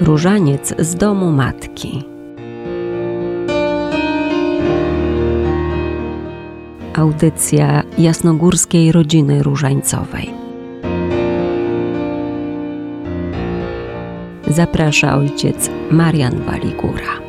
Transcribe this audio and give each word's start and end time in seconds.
Różaniec 0.00 0.74
z 0.78 0.94
domu 0.94 1.32
matki. 1.32 2.04
Audycja 6.94 7.82
jasnogórskiej 7.98 8.92
rodziny 8.92 9.42
różańcowej. 9.42 10.30
Zaprasza 14.46 15.16
ojciec 15.16 15.70
Marian 15.90 16.42
Waligura. 16.42 17.20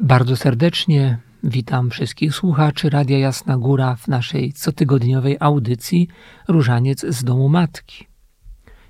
Bardzo 0.00 0.36
serdecznie 0.36 1.18
witam 1.44 1.90
wszystkich 1.90 2.34
słuchaczy 2.34 2.90
Radia 2.90 3.18
Jasna 3.18 3.58
Góra 3.58 3.96
w 3.96 4.08
naszej 4.08 4.52
cotygodniowej 4.52 5.36
audycji 5.40 6.08
Różaniec 6.48 7.06
z 7.08 7.24
domu 7.24 7.48
matki. 7.48 8.06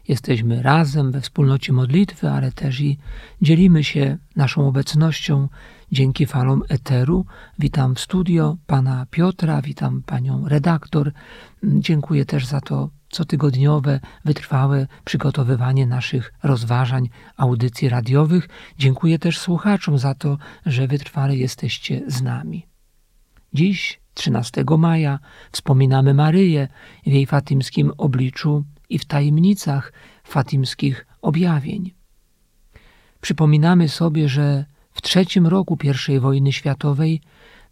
Jesteśmy 0.08 0.62
razem 0.62 1.12
we 1.12 1.20
wspólnocie 1.20 1.72
modlitwy, 1.72 2.30
ale 2.30 2.52
też 2.52 2.80
i 2.80 2.98
dzielimy 3.42 3.84
się 3.84 4.18
naszą 4.36 4.68
obecnością 4.68 5.48
dzięki 5.92 6.26
falom 6.26 6.62
eteru. 6.68 7.26
Witam 7.58 7.94
w 7.94 8.00
studio 8.00 8.56
pana 8.66 9.06
Piotra, 9.10 9.62
witam 9.62 10.02
panią 10.02 10.48
redaktor. 10.48 11.12
Dziękuję 11.64 12.24
też 12.24 12.46
za 12.46 12.60
to 12.60 12.90
cotygodniowe, 13.12 14.00
wytrwałe 14.24 14.86
przygotowywanie 15.04 15.86
naszych 15.86 16.34
rozważań, 16.42 17.08
audycji 17.36 17.88
radiowych. 17.88 18.48
Dziękuję 18.78 19.18
też 19.18 19.38
słuchaczom 19.38 19.98
za 19.98 20.14
to, 20.14 20.38
że 20.66 20.86
wytrwale 20.88 21.36
jesteście 21.36 22.02
z 22.06 22.22
nami. 22.22 22.66
Dziś, 23.54 24.00
13 24.14 24.64
maja, 24.78 25.18
wspominamy 25.52 26.14
Maryję 26.14 26.68
w 27.06 27.12
jej 27.12 27.26
fatymskim 27.26 27.92
obliczu 27.98 28.64
i 28.88 28.98
w 28.98 29.04
tajemnicach 29.04 29.92
fatimskich 30.24 31.06
objawień. 31.22 31.94
Przypominamy 33.20 33.88
sobie, 33.88 34.28
że 34.28 34.64
w 34.92 35.02
trzecim 35.02 35.46
roku 35.46 35.78
I 36.08 36.18
wojny 36.18 36.52
światowej 36.52 37.20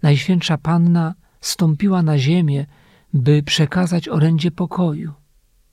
Najświętsza 0.03 0.59
Panna 0.59 1.15
stąpiła 1.41 2.03
na 2.03 2.19
ziemię, 2.19 2.67
by 3.13 3.43
przekazać 3.43 4.09
orędzie 4.09 4.51
pokoju. 4.51 5.20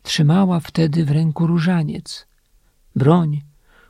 Trzymała 0.07 0.59
wtedy 0.59 1.05
w 1.05 1.11
ręku 1.11 1.47
różaniec, 1.47 2.27
broń, 2.95 3.41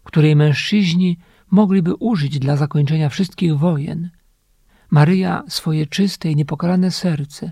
której 0.04 0.36
mężczyźni 0.36 1.18
mogliby 1.52 1.96
użyć 1.96 2.40
dla 2.40 2.56
zakończenia 2.58 3.10
wszystkich 3.10 3.58
wojen. 3.58 4.10
Maryja 4.92 5.44
swoje 5.48 5.88
czyste 5.88 6.32
i 6.32 6.36
niepokalane 6.36 6.92
serce 6.92 7.52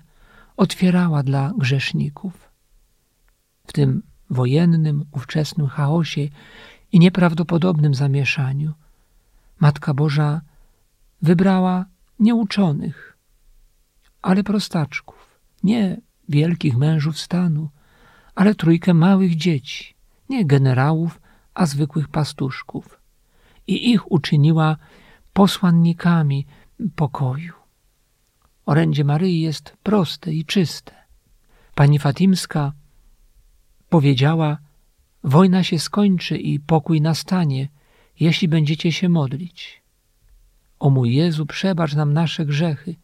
otwierała 0.57 1.23
dla 1.23 1.53
grzeszników. 1.57 2.49
W 3.67 3.73
tym 3.73 4.03
wojennym, 4.29 5.05
ówczesnym 5.11 5.67
chaosie 5.67 6.29
i 6.91 6.99
nieprawdopodobnym 6.99 7.95
zamieszaniu 7.95 8.73
Matka 9.59 9.93
Boża 9.93 10.41
wybrała 11.21 11.85
nieuczonych, 12.19 13.17
ale 14.21 14.43
prostaczków, 14.43 15.39
nie 15.63 16.01
wielkich 16.29 16.77
mężów 16.77 17.19
stanu, 17.19 17.69
ale 18.35 18.55
trójkę 18.55 18.93
małych 18.93 19.35
dzieci, 19.35 19.95
nie 20.29 20.45
generałów, 20.45 21.21
a 21.53 21.65
zwykłych 21.65 22.07
pastuszków. 22.07 22.99
I 23.67 23.91
ich 23.91 24.11
uczyniła 24.11 24.77
posłannikami 25.33 26.45
pokoju. 26.95 27.53
Orędzie 28.65 29.03
Maryi 29.03 29.41
jest 29.41 29.77
proste 29.83 30.33
i 30.33 30.45
czyste. 30.45 30.91
Pani 31.75 31.99
Fatimska 31.99 32.73
powiedziała: 33.89 34.57
Wojna 35.23 35.63
się 35.63 35.79
skończy 35.79 36.37
i 36.37 36.59
pokój 36.59 37.01
nastanie, 37.01 37.67
jeśli 38.19 38.47
będziecie 38.47 38.91
się 38.91 39.09
modlić. 39.09 39.81
O 40.79 40.89
mój 40.89 41.15
Jezu, 41.15 41.45
przebacz 41.45 41.93
nam 41.93 42.13
nasze 42.13 42.45
grzechy, 42.45 42.95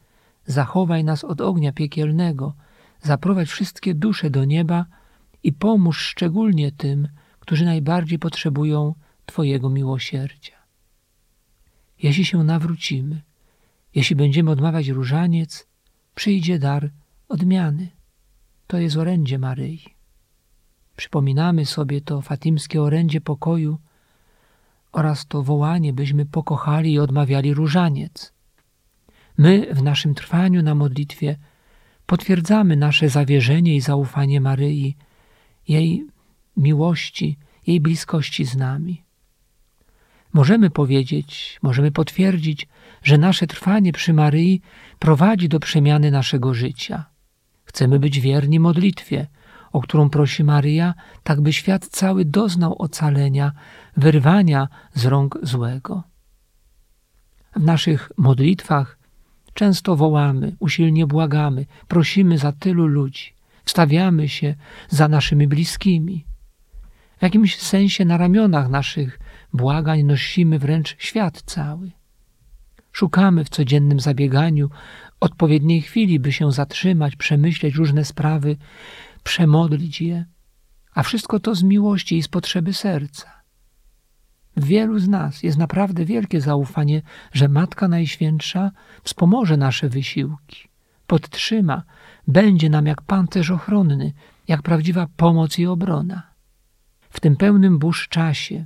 zachowaj 0.46 1.04
nas 1.04 1.24
od 1.24 1.42
ognia 1.42 1.72
piekielnego, 1.72 2.54
zaprowadź 3.02 3.50
wszystkie 3.50 3.94
dusze 3.96 4.30
do 4.30 4.46
nieba 4.46 4.86
i 5.44 5.54
pomóż 5.54 6.00
szczególnie 6.00 6.72
tym, 6.72 7.08
którzy 7.40 7.66
najbardziej 7.66 8.20
potrzebują 8.20 8.96
Twojego 9.26 9.70
miłosierdzia. 9.70 10.56
Jeśli 12.04 12.26
się 12.26 12.44
nawrócimy, 12.44 13.22
jeśli 13.96 14.16
będziemy 14.16 14.52
odmawiać 14.52 14.88
różaniec, 14.88 15.68
przyjdzie 16.16 16.60
dar 16.60 16.92
odmiany. 17.30 17.90
To 18.68 18.78
jest 18.78 18.98
orędzie 18.98 19.40
Maryi. 19.40 19.86
Przypominamy 20.96 21.66
sobie 21.66 22.02
to 22.02 22.22
fatimskie 22.22 22.82
orędzie 22.82 23.22
pokoju 23.22 23.78
oraz 24.92 25.28
to 25.28 25.44
wołanie, 25.44 25.94
byśmy 25.94 26.26
pokochali 26.26 26.94
i 26.94 27.00
odmawiali 27.00 27.54
różaniec. 27.54 28.34
My 29.38 29.74
w 29.74 29.84
naszym 29.84 30.16
trwaniu 30.16 30.64
na 30.64 30.76
modlitwie 30.76 31.38
potwierdzamy 32.06 32.76
nasze 32.76 33.10
zawierzenie 33.10 33.76
i 33.76 33.82
zaufanie 33.82 34.42
Maryi, 34.42 34.98
jej 35.68 36.08
miłości, 36.58 37.38
jej 37.68 37.82
bliskości 37.82 38.46
z 38.46 38.56
nami. 38.56 39.04
Możemy 40.34 40.70
powiedzieć, 40.70 41.60
możemy 41.62 41.92
potwierdzić, 41.92 42.68
że 43.04 43.18
nasze 43.18 43.48
trwanie 43.48 43.92
przy 43.94 44.14
Maryi 44.14 44.62
prowadzi 45.00 45.50
do 45.50 45.60
przemiany 45.60 46.12
naszego 46.12 46.54
życia. 46.54 47.06
Chcemy 47.64 48.00
być 48.00 48.20
wierni 48.20 48.60
modlitwie, 48.60 49.28
o 49.72 49.82
którą 49.82 50.10
prosi 50.10 50.44
Maryja, 50.44 50.94
tak 51.24 51.42
by 51.42 51.54
świat 51.54 51.88
cały 51.88 52.26
doznał 52.26 52.76
ocalenia, 52.82 53.52
wyrwania 53.98 54.68
z 54.94 55.06
rąk 55.06 55.40
złego. 55.44 56.04
W 57.56 57.64
naszych 57.64 58.12
modlitwach 58.18 58.98
często 59.54 59.96
wołamy, 59.96 60.56
usilnie 60.60 61.08
błagamy, 61.08 61.66
prosimy 61.88 62.38
za 62.38 62.52
tylu 62.52 62.88
ludzi, 62.88 63.34
wstawiamy 63.66 64.30
się 64.30 64.56
za 64.90 65.08
naszymi 65.08 65.48
bliskimi. 65.48 66.26
W 67.18 67.22
jakimś 67.22 67.58
sensie 67.58 68.06
na 68.06 68.18
ramionach 68.18 68.70
naszych 68.70 69.20
błagań 69.54 70.04
nosimy 70.04 70.60
wręcz 70.60 70.96
świat 71.00 71.42
cały. 71.42 71.92
Szukamy 72.92 73.46
w 73.46 73.50
codziennym 73.50 74.00
zabieganiu 74.00 74.70
odpowiedniej 75.20 75.82
chwili, 75.82 76.20
by 76.20 76.32
się 76.32 76.52
zatrzymać, 76.52 77.16
przemyśleć 77.16 77.76
różne 77.76 78.06
sprawy, 78.06 78.58
przemodlić 79.24 80.02
je, 80.02 80.26
a 80.94 81.04
wszystko 81.04 81.40
to 81.40 81.56
z 81.56 81.64
miłości 81.64 82.18
i 82.18 82.24
z 82.24 82.28
potrzeby 82.28 82.74
serca. 82.74 83.42
W 84.58 84.66
wielu 84.66 85.00
z 85.00 85.08
nas 85.08 85.44
jest 85.44 85.58
naprawdę 85.58 86.06
wielkie 86.06 86.42
zaufanie, 86.42 87.02
że 87.34 87.48
Matka 87.48 87.88
Najświętsza 87.88 88.72
wspomoże 89.04 89.58
nasze 89.58 89.90
wysiłki, 89.90 90.70
podtrzyma, 91.12 91.84
będzie 92.28 92.70
nam 92.70 92.86
jak 92.86 93.02
pancerz 93.02 93.52
ochronny, 93.52 94.14
jak 94.48 94.62
prawdziwa 94.62 95.08
pomoc 95.18 95.60
i 95.60 95.66
obrona. 95.68 96.24
W 97.10 97.20
tym 97.20 97.36
pełnym 97.36 97.80
burz 97.80 98.08
czasie, 98.08 98.66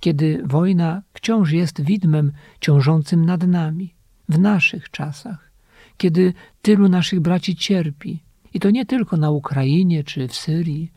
kiedy 0.00 0.42
wojna 0.44 1.02
wciąż 1.12 1.50
jest 1.50 1.80
widmem 1.80 2.32
ciążącym 2.60 3.24
nad 3.24 3.46
nami, 3.46 3.94
w 4.28 4.38
naszych 4.38 4.90
czasach, 4.90 5.50
kiedy 5.96 6.34
tylu 6.62 6.88
naszych 6.88 7.20
braci 7.20 7.56
cierpi, 7.56 8.22
i 8.54 8.60
to 8.60 8.70
nie 8.70 8.86
tylko 8.86 9.16
na 9.16 9.30
Ukrainie 9.30 10.04
czy 10.04 10.28
w 10.28 10.34
Syrii. 10.34 10.92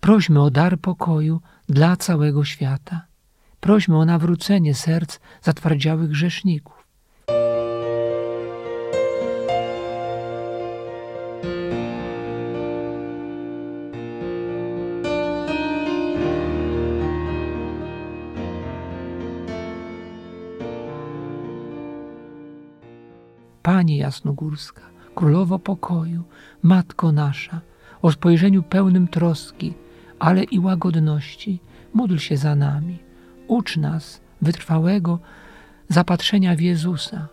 Prośmy 0.00 0.42
o 0.42 0.50
dar 0.50 0.78
pokoju 0.78 1.40
dla 1.68 1.96
całego 1.96 2.44
świata. 2.44 3.06
Prośmy 3.60 3.98
o 3.98 4.04
nawrócenie 4.04 4.74
serc 4.74 5.18
zatwardziałych 5.42 6.10
grzeszników. 6.10 6.79
Jasnogórska, 24.10 24.82
Królowo 25.14 25.58
pokoju, 25.58 26.22
Matko 26.62 27.12
nasza, 27.12 27.60
o 28.02 28.12
spojrzeniu 28.12 28.62
pełnym 28.62 29.08
troski, 29.08 29.74
ale 30.18 30.44
i 30.44 30.58
łagodności, 30.58 31.60
módl 31.94 32.16
się 32.16 32.36
za 32.36 32.54
nami. 32.54 32.98
Ucz 33.48 33.76
nas 33.76 34.20
wytrwałego 34.42 35.18
zapatrzenia 35.88 36.56
w 36.56 36.60
Jezusa, 36.60 37.28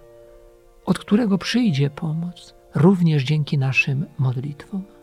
od 0.85 0.99
którego 0.99 1.37
przyjdzie 1.37 1.89
pomoc, 1.89 2.53
również 2.75 3.23
dzięki 3.23 3.57
naszym 3.57 4.05
modlitwom. 4.17 4.96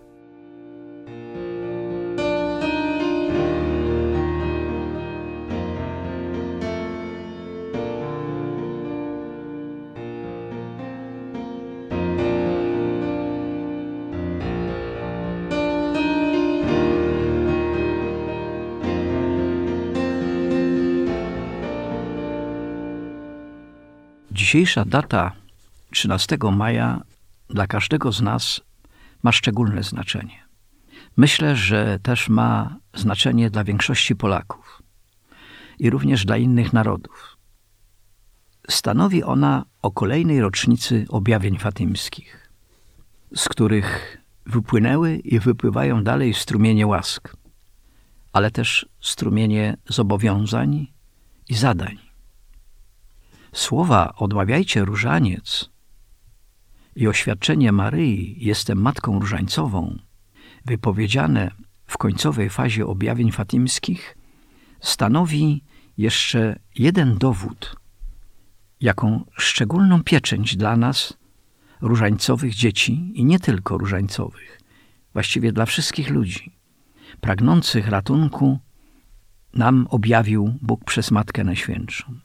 Dzisiejsza 24.45 24.85
data 24.85 25.33
13 25.91 26.39
maja 26.53 27.03
dla 27.49 27.67
każdego 27.67 28.13
z 28.13 28.21
nas 28.21 28.61
ma 29.23 29.33
szczególne 29.33 29.83
znaczenie. 29.83 30.45
Myślę, 31.17 31.57
że 31.57 31.99
też 32.03 32.29
ma 32.29 32.77
znaczenie 32.95 33.51
dla 33.51 33.65
większości 33.65 34.17
Polaków 34.17 34.83
i 35.79 35.91
również 35.91 36.25
dla 36.25 36.37
innych 36.37 36.73
narodów. 36.73 37.37
Stanowi 38.71 39.23
ona 39.23 39.65
o 39.83 39.91
kolejnej 39.91 40.41
rocznicy 40.41 41.07
objawień 41.09 41.59
fatymskich, 41.59 42.51
z 43.37 43.49
których 43.49 44.19
wypłynęły 44.47 45.17
i 45.17 45.39
wypływają 45.39 46.05
dalej 46.05 46.35
strumienie 46.35 46.87
łask, 46.87 47.37
ale 48.33 48.51
też 48.51 48.89
strumienie 49.01 49.77
zobowiązań 49.89 50.87
i 51.49 51.55
zadań. 51.55 52.14
Słowa 53.55 54.15
odmawiajcie 54.17 54.85
różaniec. 54.85 55.71
I 56.97 57.09
oświadczenie 57.09 57.73
Maryi 57.73 58.37
jestem 58.39 58.79
matką 58.79 59.21
różańcową, 59.21 59.99
wypowiedziane 60.65 61.51
w 61.87 61.99
końcowej 61.99 62.51
fazie 62.51 62.87
objawień 62.87 63.33
fatymskich, 63.33 64.17
stanowi 64.81 65.65
jeszcze 65.99 66.59
jeden 66.75 67.19
dowód, 67.19 67.77
jaką 68.81 69.25
szczególną 69.39 70.03
pieczęć 70.03 70.57
dla 70.57 70.77
nas, 70.77 71.17
różańcowych 71.81 72.55
dzieci 72.55 73.13
i 73.15 73.25
nie 73.25 73.41
tylko 73.41 73.79
różańcowych, 73.79 74.61
właściwie 75.13 75.53
dla 75.53 75.67
wszystkich 75.67 76.11
ludzi, 76.11 76.57
pragnących 77.21 77.89
ratunku, 77.89 78.59
nam 79.53 79.87
objawił 79.91 80.55
Bóg 80.63 80.85
przez 80.85 81.11
Matkę 81.11 81.45
Najświętszą. 81.45 82.24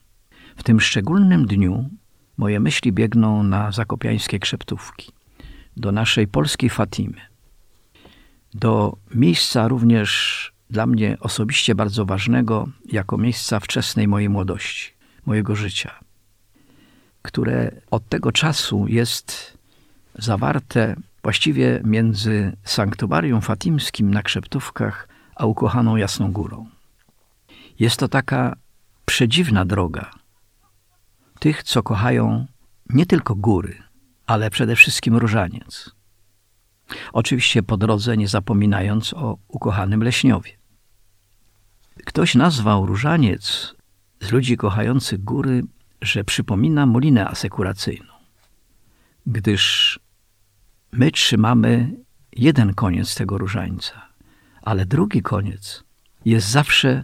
W 0.60 0.64
tym 0.64 0.82
szczególnym 0.82 1.46
dniu 1.46 1.90
moje 2.38 2.60
myśli 2.60 2.92
biegną 2.92 3.44
na 3.44 3.72
zakopiańskie 3.72 4.40
krzeptówki, 4.40 5.12
do 5.78 5.92
naszej 5.92 6.28
polskiej 6.28 6.70
Fatimy, 6.70 7.22
do 8.54 8.98
miejsca 9.16 9.68
również 9.68 10.52
dla 10.70 10.86
mnie 10.86 11.18
osobiście 11.20 11.76
bardzo 11.76 12.06
ważnego, 12.06 12.68
jako 12.86 13.18
miejsca 13.18 13.60
wczesnej 13.60 14.08
mojej 14.08 14.30
młodości, 14.30 14.94
mojego 15.26 15.56
życia, 15.56 16.00
które 17.22 17.72
od 17.92 18.10
tego 18.10 18.32
czasu 18.32 18.88
jest 18.88 19.58
zawarte 20.16 20.96
właściwie 21.24 21.82
między 21.84 22.56
sanktuarium 22.64 23.42
fatimskim 23.42 24.14
na 24.14 24.24
Krzeptówkach, 24.24 25.08
a 25.36 25.46
ukochaną 25.46 25.96
Jasną 25.96 26.32
Górą. 26.32 26.70
Jest 27.80 28.00
to 28.00 28.08
taka 28.08 28.56
przedziwna 29.06 29.66
droga 29.66 30.19
tych, 31.40 31.64
co 31.64 31.84
kochają 31.84 32.46
nie 32.90 33.06
tylko 33.06 33.36
góry, 33.36 33.84
ale 34.26 34.50
przede 34.50 34.76
wszystkim 34.76 35.18
różaniec. 35.18 35.92
Oczywiście 37.14 37.64
po 37.64 37.78
drodze 37.78 38.18
nie 38.18 38.28
zapominając 38.28 39.14
o 39.14 39.38
ukochanym 39.48 40.04
leśniowie. 40.04 40.52
Ktoś 42.06 42.36
nazwał 42.36 42.86
różaniec 42.86 43.76
z 44.22 44.32
ludzi 44.32 44.58
kochających 44.58 45.24
góry, 45.24 45.64
że 46.02 46.24
przypomina 46.24 46.86
molinę 46.86 47.28
asekuracyjną, 47.28 48.14
gdyż 49.26 50.00
my 50.92 51.12
trzymamy 51.12 51.92
jeden 52.34 52.74
koniec 52.74 53.16
tego 53.16 53.38
różańca, 53.38 54.10
ale 54.62 54.86
drugi 54.86 55.22
koniec 55.22 55.84
jest 56.26 56.48
zawsze 56.48 57.04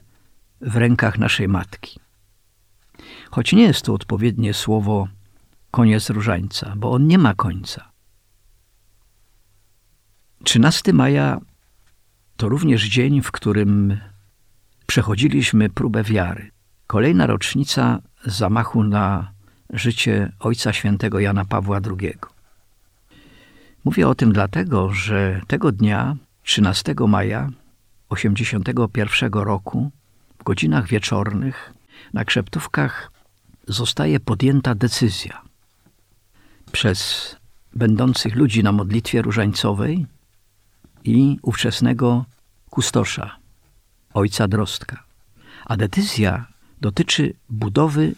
w 0.62 0.76
rękach 0.76 1.18
naszej 1.20 1.48
matki. 1.48 2.05
Choć 3.36 3.54
nie 3.54 3.64
jest 3.64 3.82
to 3.82 3.94
odpowiednie 3.94 4.54
słowo 4.54 5.08
koniec 5.72 6.10
różańca, 6.10 6.74
bo 6.78 6.92
on 6.92 7.08
nie 7.08 7.18
ma 7.18 7.34
końca. 7.34 7.92
13 10.44 10.94
maja 10.94 11.40
to 12.38 12.50
również 12.50 12.84
dzień, 12.84 13.22
w 13.22 13.32
którym 13.32 13.98
przechodziliśmy 14.86 15.70
próbę 15.70 16.04
wiary. 16.04 16.52
Kolejna 16.88 17.28
rocznica 17.28 18.00
zamachu 18.26 18.84
na 18.84 19.32
życie 19.70 20.32
Ojca 20.40 20.74
Świętego 20.74 21.20
Jana 21.20 21.46
Pawła 21.46 21.80
II. 21.86 22.14
Mówię 23.86 24.08
o 24.08 24.16
tym 24.16 24.34
dlatego, 24.34 24.94
że 24.94 25.42
tego 25.48 25.72
dnia, 25.72 26.16
13 26.44 26.96
maja 27.08 27.50
81 28.10 29.34
roku, 29.34 29.92
w 30.40 30.44
godzinach 30.44 30.88
wieczornych, 30.88 31.74
na 32.14 32.26
krzeptówkach 32.26 33.15
zostaje 33.68 34.20
podjęta 34.20 34.76
decyzja 34.76 35.42
przez 36.72 37.36
będących 37.74 38.36
ludzi 38.36 38.64
na 38.64 38.72
modlitwie 38.72 39.22
różańcowej 39.22 40.06
i 41.04 41.38
ówczesnego 41.42 42.26
kustosza, 42.70 43.36
ojca 44.14 44.48
Drostka. 44.48 45.04
A 45.66 45.78
decyzja 45.78 46.46
dotyczy 46.82 47.34
budowy 47.50 48.16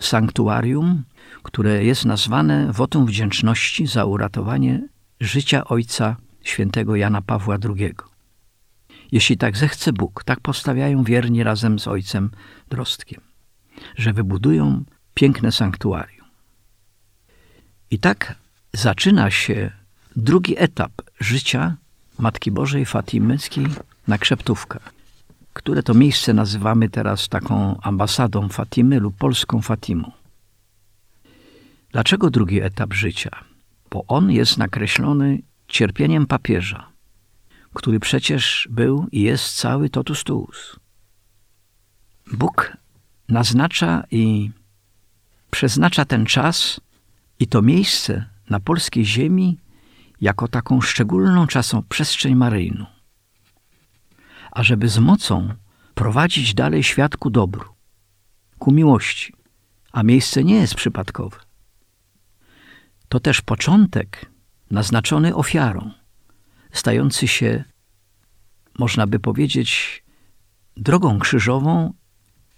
sanktuarium, 0.00 1.02
które 1.42 1.84
jest 1.84 2.04
nazwane 2.04 2.72
wotum 2.72 3.06
wdzięczności 3.06 3.86
za 3.86 4.04
uratowanie 4.04 4.88
życia 5.20 5.64
ojca 5.64 6.16
świętego 6.44 6.96
Jana 6.96 7.22
Pawła 7.22 7.56
II. 7.64 7.94
Jeśli 9.12 9.36
tak 9.36 9.56
zechce 9.56 9.92
Bóg, 9.92 10.24
tak 10.24 10.40
postawiają 10.40 11.04
wierni 11.04 11.42
razem 11.42 11.78
z 11.78 11.88
ojcem 11.88 12.30
Drostkiem, 12.70 13.20
że 13.96 14.12
wybudują 14.12 14.84
piękne 15.14 15.52
sanktuarium. 15.52 16.26
I 17.90 17.98
tak 17.98 18.34
zaczyna 18.72 19.30
się 19.30 19.70
drugi 20.16 20.54
etap 20.58 20.92
życia 21.20 21.76
Matki 22.18 22.50
Bożej 22.50 22.86
Fatymyckiej 22.86 23.66
na 24.08 24.18
Krzeptówkach, 24.18 24.92
które 25.52 25.82
to 25.82 25.94
miejsce 25.94 26.34
nazywamy 26.34 26.90
teraz 26.90 27.28
taką 27.28 27.80
ambasadą 27.80 28.48
Fatimy 28.48 29.00
lub 29.00 29.16
polską 29.16 29.62
Fatimą. 29.62 30.12
Dlaczego 31.92 32.30
drugi 32.30 32.62
etap 32.62 32.94
życia? 32.94 33.30
Bo 33.90 34.04
on 34.08 34.30
jest 34.30 34.58
nakreślony 34.58 35.38
cierpieniem 35.68 36.26
papieża, 36.26 36.88
który 37.74 38.00
przecież 38.00 38.68
był 38.70 39.06
i 39.12 39.22
jest 39.22 39.56
cały 39.56 39.90
totus 39.90 40.24
tuus. 40.24 40.76
Bóg 42.32 42.76
naznacza 43.28 44.04
i 44.10 44.50
przeznacza 45.50 46.04
ten 46.04 46.26
czas 46.26 46.80
i 47.38 47.46
to 47.46 47.62
miejsce 47.62 48.24
na 48.50 48.60
polskiej 48.60 49.04
ziemi 49.04 49.58
jako 50.20 50.48
taką 50.48 50.80
szczególną 50.80 51.46
czasą 51.46 51.82
przestrzeń 51.82 52.34
maryjną, 52.34 52.86
ażeby 54.52 54.88
z 54.88 54.98
mocą 54.98 55.54
prowadzić 55.94 56.54
dalej 56.54 56.82
świat 56.82 57.16
ku 57.16 57.30
dobru, 57.30 57.74
ku 58.58 58.72
miłości, 58.72 59.34
a 59.92 60.02
miejsce 60.02 60.44
nie 60.44 60.54
jest 60.54 60.74
przypadkowe. 60.74 61.36
To 63.08 63.20
też 63.20 63.40
początek 63.40 64.30
naznaczony 64.70 65.34
ofiarą, 65.34 65.90
stający 66.72 67.28
się, 67.28 67.64
można 68.78 69.06
by 69.06 69.18
powiedzieć, 69.18 70.02
drogą 70.76 71.18
krzyżową 71.18 71.92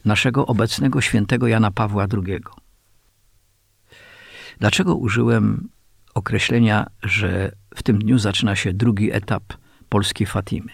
naszego 0.04 0.46
obecnego 0.46 1.00
świętego 1.00 1.46
Jana 1.46 1.70
Pawła 1.70 2.06
II. 2.12 2.40
Dlaczego 4.58 4.94
użyłem 4.94 5.68
określenia, 6.14 6.86
że 7.02 7.52
w 7.74 7.82
tym 7.82 7.98
dniu 7.98 8.18
zaczyna 8.18 8.56
się 8.56 8.72
drugi 8.72 9.12
etap 9.12 9.42
polskiej 9.88 10.26
Fatimy? 10.26 10.72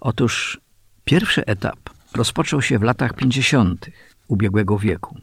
Otóż 0.00 0.60
pierwszy 1.04 1.46
etap 1.46 1.78
rozpoczął 2.14 2.62
się 2.62 2.78
w 2.78 2.82
latach 2.82 3.14
50. 3.14 3.90
ubiegłego 4.28 4.78
wieku. 4.78 5.20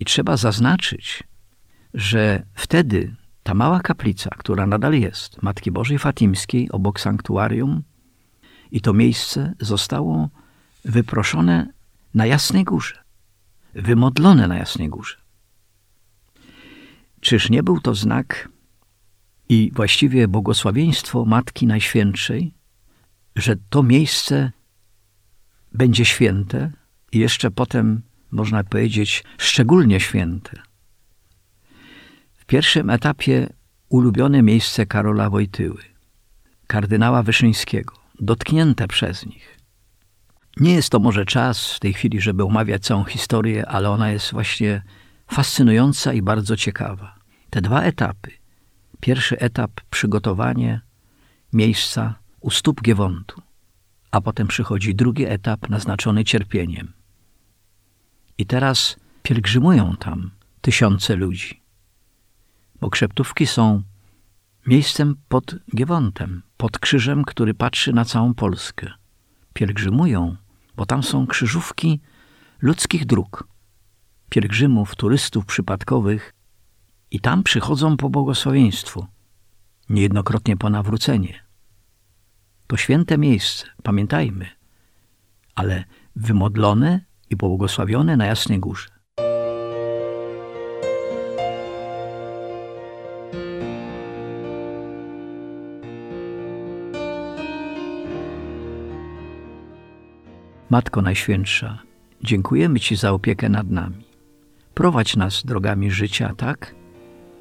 I 0.00 0.04
trzeba 0.04 0.36
zaznaczyć, 0.36 1.22
że 1.94 2.42
wtedy 2.54 3.14
ta 3.42 3.54
mała 3.54 3.80
kaplica, 3.80 4.30
która 4.38 4.66
nadal 4.66 4.94
jest, 4.94 5.42
Matki 5.42 5.70
Bożej 5.70 5.98
Fatimskiej 5.98 6.70
obok 6.70 7.00
sanktuarium, 7.00 7.82
i 8.70 8.80
to 8.80 8.92
miejsce 8.92 9.54
zostało 9.60 10.28
wyproszone 10.84 11.73
na 12.14 12.26
Jasnej 12.26 12.64
Górze, 12.64 13.04
wymodlone 13.74 14.48
na 14.48 14.56
Jasnej 14.56 14.88
Górze. 14.88 15.16
Czyż 17.20 17.50
nie 17.50 17.62
był 17.62 17.80
to 17.80 17.94
znak 17.94 18.48
i 19.48 19.70
właściwie 19.74 20.28
błogosławieństwo 20.28 21.24
Matki 21.24 21.66
Najświętszej, 21.66 22.54
że 23.36 23.56
to 23.70 23.82
miejsce 23.82 24.52
będzie 25.72 26.04
święte 26.04 26.72
i 27.12 27.18
jeszcze 27.18 27.50
potem, 27.50 28.02
można 28.30 28.64
powiedzieć, 28.64 29.24
szczególnie 29.38 30.00
święte. 30.00 30.62
W 32.34 32.44
pierwszym 32.46 32.90
etapie 32.90 33.52
ulubione 33.88 34.42
miejsce 34.42 34.86
Karola 34.86 35.30
Wojtyły, 35.30 35.82
kardynała 36.66 37.22
Wyszyńskiego, 37.22 37.94
dotknięte 38.20 38.88
przez 38.88 39.26
nich. 39.26 39.58
Nie 40.60 40.74
jest 40.74 40.90
to 40.90 40.98
może 40.98 41.24
czas 41.24 41.72
w 41.72 41.80
tej 41.80 41.92
chwili, 41.92 42.20
żeby 42.20 42.44
omawiać 42.44 42.82
całą 42.82 43.04
historię, 43.04 43.68
ale 43.68 43.90
ona 43.90 44.10
jest 44.10 44.32
właśnie 44.32 44.82
fascynująca 45.26 46.12
i 46.12 46.22
bardzo 46.22 46.56
ciekawa. 46.56 47.18
Te 47.50 47.60
dwa 47.60 47.82
etapy. 47.82 48.30
Pierwszy 49.00 49.38
etap 49.38 49.70
przygotowanie 49.90 50.80
miejsca 51.52 52.14
u 52.40 52.50
stóp 52.50 52.82
Giewontu, 52.82 53.42
a 54.10 54.20
potem 54.20 54.46
przychodzi 54.46 54.94
drugi 54.94 55.26
etap 55.26 55.68
naznaczony 55.68 56.24
cierpieniem. 56.24 56.92
I 58.38 58.46
teraz 58.46 58.96
pielgrzymują 59.22 59.96
tam 59.96 60.30
tysiące 60.60 61.16
ludzi, 61.16 61.62
bo 62.80 62.90
krzeptówki 62.90 63.46
są 63.46 63.82
miejscem 64.66 65.16
pod 65.28 65.56
Giewontem, 65.76 66.42
pod 66.56 66.78
krzyżem, 66.78 67.24
który 67.24 67.54
patrzy 67.54 67.92
na 67.92 68.04
całą 68.04 68.34
Polskę. 68.34 68.90
Pielgrzymują, 69.52 70.36
bo 70.76 70.86
tam 70.86 71.02
są 71.02 71.26
krzyżówki 71.26 72.00
ludzkich 72.62 73.06
dróg, 73.06 73.48
pielgrzymów, 74.28 74.96
turystów 74.96 75.46
przypadkowych 75.46 76.34
i 77.10 77.20
tam 77.20 77.42
przychodzą 77.42 77.96
po 77.96 78.10
błogosławieństwo, 78.10 79.06
niejednokrotnie 79.88 80.56
po 80.56 80.70
nawrócenie. 80.70 81.44
To 82.66 82.76
święte 82.76 83.18
miejsce, 83.18 83.66
pamiętajmy, 83.82 84.48
ale 85.54 85.84
wymodlone 86.16 87.00
i 87.30 87.36
pobłogosławione 87.36 88.16
na 88.16 88.26
Jasnej 88.26 88.60
Górze. 88.60 88.93
Matko 100.70 101.02
Najświętsza, 101.02 101.78
dziękujemy 102.22 102.80
Ci 102.80 102.96
za 102.96 103.12
opiekę 103.12 103.48
nad 103.48 103.70
nami. 103.70 104.04
Prowadź 104.74 105.16
nas 105.16 105.42
drogami 105.44 105.90
życia 105.90 106.34
tak, 106.36 106.74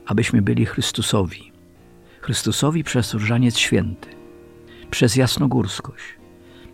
abyśmy 0.06 0.42
byli 0.42 0.66
Chrystusowi. 0.66 1.52
Chrystusowi 2.22 2.84
przez 2.84 3.14
Różaniec 3.14 3.58
Święty, 3.58 4.10
przez 4.92 5.16
jasnogórskość, 5.16 6.04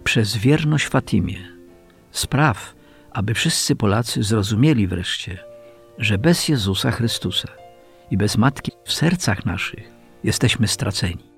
przez 0.04 0.38
wierność 0.38 0.88
Fatimie. 0.88 1.38
Spraw, 2.12 2.76
aby 3.12 3.34
wszyscy 3.34 3.76
Polacy 3.76 4.24
zrozumieli 4.24 4.88
wreszcie, 4.88 5.40
że 5.98 6.18
bez 6.18 6.48
Jezusa 6.50 6.92
Chrystusa 6.92 7.48
i 8.12 8.18
bez 8.18 8.38
Matki 8.38 8.72
w 8.86 8.94
sercach 8.94 9.46
naszych 9.46 9.92
jesteśmy 10.24 10.68
straceni. 10.68 11.29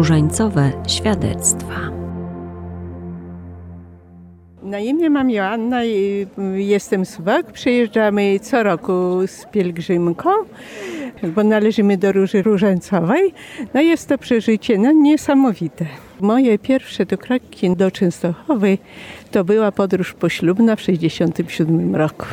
Różańcowe 0.00 0.72
świadectwa. 0.88 1.74
Na 4.62 4.78
imię 4.78 5.10
mam 5.10 5.30
Joanna 5.30 5.84
i 5.84 6.26
jestem 6.54 7.04
Suwak. 7.04 7.52
Przyjeżdżamy 7.52 8.40
co 8.40 8.62
roku 8.62 8.92
z 9.26 9.44
pielgrzymką, 9.44 10.30
bo 11.34 11.44
należymy 11.44 11.96
do 11.96 12.12
Róży 12.12 12.42
Różańcowej. 12.42 13.34
No 13.74 13.80
jest 13.80 14.08
to 14.08 14.18
przeżycie 14.18 14.78
no, 14.78 14.92
niesamowite. 14.92 15.86
Moje 16.20 16.58
pierwsze 16.58 17.06
do 17.06 17.18
kroki 17.18 17.76
do 17.76 17.90
Częstochowy 17.90 18.78
to 19.30 19.44
była 19.44 19.72
podróż 19.72 20.12
poślubna 20.12 20.76
w 20.76 20.80
1967 20.80 21.96
roku. 21.96 22.26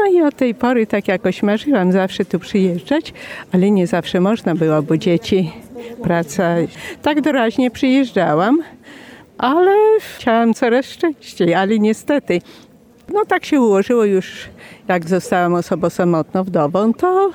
No 0.00 0.06
i 0.06 0.22
od 0.22 0.36
tej 0.36 0.54
pory 0.54 0.86
tak 0.86 1.08
jakoś 1.08 1.42
marzyłam 1.42 1.92
zawsze 1.92 2.24
tu 2.24 2.38
przyjeżdżać, 2.38 3.12
ale 3.52 3.70
nie 3.70 3.86
zawsze 3.86 4.20
można 4.20 4.54
było, 4.54 4.82
bo 4.82 4.96
dzieci, 4.96 5.52
praca. 6.02 6.54
Tak 7.02 7.20
doraźnie 7.20 7.70
przyjeżdżałam, 7.70 8.62
ale 9.38 9.76
chciałam 10.00 10.54
coraz 10.54 10.86
częściej, 10.86 11.54
ale 11.54 11.78
niestety 11.78 12.40
no 13.12 13.24
tak 13.24 13.44
się 13.44 13.60
ułożyło 13.60 14.04
już, 14.04 14.48
jak 14.88 15.08
zostałam 15.08 15.54
osobą 15.54 15.90
samotną, 15.90 16.44
wdową, 16.44 16.94
to 16.94 17.30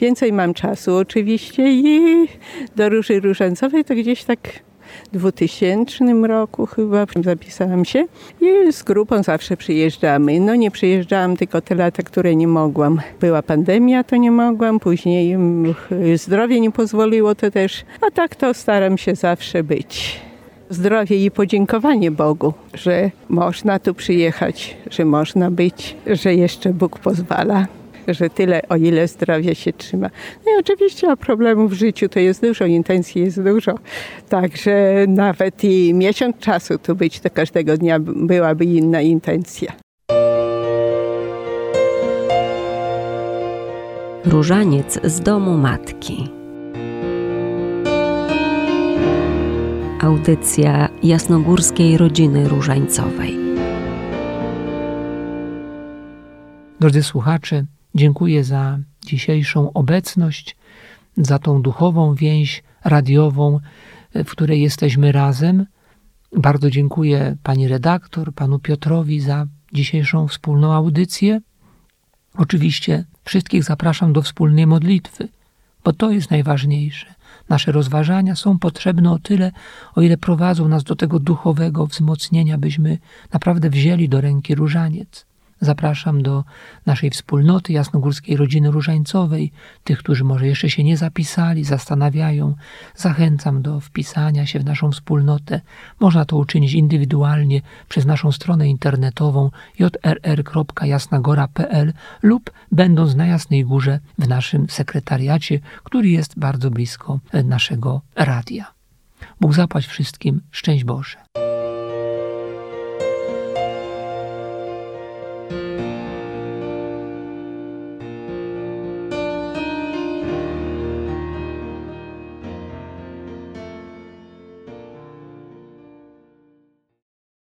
więcej 0.00 0.32
mam 0.32 0.54
czasu 0.54 0.96
oczywiście 0.96 1.72
i 1.72 2.28
do 2.76 2.88
Róży 2.88 3.20
Różańcowej 3.20 3.84
to 3.84 3.94
gdzieś 3.94 4.24
tak 4.24 4.38
2000 5.12 6.04
roku 6.26 6.66
chyba 6.66 7.06
zapisałam 7.24 7.84
się 7.84 8.06
i 8.40 8.72
z 8.72 8.82
grupą 8.82 9.22
zawsze 9.22 9.56
przyjeżdżamy. 9.56 10.40
No 10.40 10.54
nie 10.54 10.70
przyjeżdżałam 10.70 11.36
tylko 11.36 11.60
te 11.60 11.74
lata, 11.74 12.02
które 12.02 12.36
nie 12.36 12.48
mogłam. 12.48 13.00
Była 13.20 13.42
pandemia, 13.42 14.04
to 14.04 14.16
nie 14.16 14.30
mogłam, 14.30 14.80
później 14.80 15.32
mm, 15.32 15.74
zdrowie 16.14 16.60
nie 16.60 16.70
pozwoliło, 16.70 17.34
to 17.34 17.50
też. 17.50 17.84
A 18.08 18.10
tak 18.10 18.36
to 18.36 18.54
staram 18.54 18.98
się 18.98 19.14
zawsze 19.14 19.62
być 19.62 20.20
zdrowie 20.70 21.24
i 21.24 21.30
podziękowanie 21.30 22.10
Bogu, 22.10 22.52
że 22.74 23.10
można 23.28 23.78
tu 23.78 23.94
przyjechać, 23.94 24.76
że 24.90 25.04
można 25.04 25.50
być, 25.50 25.96
że 26.06 26.34
jeszcze 26.34 26.72
Bóg 26.72 26.98
pozwala 26.98 27.66
że 28.08 28.30
tyle, 28.30 28.62
o 28.68 28.76
ile 28.76 29.08
zdrowie 29.08 29.54
się 29.54 29.72
trzyma. 29.72 30.10
No 30.46 30.52
i 30.56 30.60
oczywiście 30.60 31.10
a 31.10 31.16
problemów 31.16 31.70
w 31.70 31.74
życiu 31.74 32.08
to 32.08 32.20
jest 32.20 32.42
dużo, 32.42 32.66
intencji 32.66 33.22
jest 33.22 33.42
dużo. 33.42 33.74
Także 34.28 35.04
nawet 35.08 35.64
i 35.64 35.94
miesiąc 35.94 36.38
czasu 36.38 36.78
tu 36.78 36.96
być, 36.96 37.20
to 37.20 37.30
każdego 37.30 37.76
dnia 37.76 37.98
byłaby 38.00 38.64
inna 38.64 39.00
intencja. 39.00 39.72
Różaniec 44.24 45.00
z 45.04 45.20
domu 45.20 45.58
matki. 45.58 46.30
Audycja 50.00 50.88
jasnogórskiej 51.02 51.98
rodziny 51.98 52.48
różańcowej. 52.48 53.38
Drodzy 56.80 57.02
słuchacze, 57.02 57.64
Dziękuję 57.94 58.44
za 58.44 58.78
dzisiejszą 59.06 59.72
obecność, 59.72 60.56
za 61.16 61.38
tą 61.38 61.62
duchową 61.62 62.14
więź 62.14 62.62
radiową, 62.84 63.60
w 64.14 64.30
której 64.30 64.62
jesteśmy 64.62 65.12
razem. 65.12 65.66
Bardzo 66.36 66.70
dziękuję 66.70 67.36
pani 67.42 67.68
redaktor, 67.68 68.32
panu 68.34 68.58
Piotrowi 68.58 69.20
za 69.20 69.46
dzisiejszą 69.72 70.28
wspólną 70.28 70.72
audycję. 70.72 71.40
Oczywiście 72.34 73.04
wszystkich 73.24 73.64
zapraszam 73.64 74.12
do 74.12 74.22
wspólnej 74.22 74.66
modlitwy, 74.66 75.28
bo 75.84 75.92
to 75.92 76.10
jest 76.10 76.30
najważniejsze. 76.30 77.14
Nasze 77.48 77.72
rozważania 77.72 78.36
są 78.36 78.58
potrzebne 78.58 79.12
o 79.12 79.18
tyle, 79.18 79.52
o 79.94 80.02
ile 80.02 80.16
prowadzą 80.16 80.68
nas 80.68 80.84
do 80.84 80.96
tego 80.96 81.18
duchowego 81.18 81.86
wzmocnienia, 81.86 82.58
byśmy 82.58 82.98
naprawdę 83.32 83.70
wzięli 83.70 84.08
do 84.08 84.20
ręki 84.20 84.54
różaniec. 84.54 85.26
Zapraszam 85.64 86.22
do 86.22 86.44
naszej 86.86 87.10
wspólnoty 87.10 87.72
jasnogórskiej 87.72 88.36
rodziny 88.36 88.70
różańcowej, 88.70 89.52
tych, 89.84 89.98
którzy 89.98 90.24
może 90.24 90.46
jeszcze 90.46 90.70
się 90.70 90.84
nie 90.84 90.96
zapisali, 90.96 91.64
zastanawiają. 91.64 92.54
Zachęcam 92.94 93.62
do 93.62 93.80
wpisania 93.80 94.46
się 94.46 94.58
w 94.58 94.64
naszą 94.64 94.92
wspólnotę. 94.92 95.60
Można 96.00 96.24
to 96.24 96.36
uczynić 96.36 96.72
indywidualnie 96.72 97.60
przez 97.88 98.06
naszą 98.06 98.32
stronę 98.32 98.68
internetową 98.68 99.50
jrr.jasnagora.pl 99.78 101.92
lub 102.22 102.50
będąc 102.72 103.14
na 103.14 103.26
Jasnej 103.26 103.64
Górze 103.64 104.00
w 104.18 104.28
naszym 104.28 104.68
sekretariacie, 104.68 105.60
który 105.84 106.08
jest 106.08 106.38
bardzo 106.38 106.70
blisko 106.70 107.20
naszego 107.44 108.00
radia. 108.16 108.74
Bóg 109.40 109.54
zapłać 109.54 109.86
wszystkim. 109.86 110.40
Szczęść 110.50 110.84
Boże. 110.84 111.16